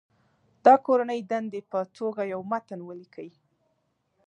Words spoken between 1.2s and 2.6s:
دندې په توګه یو